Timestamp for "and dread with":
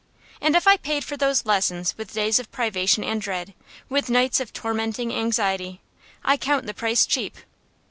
3.03-4.09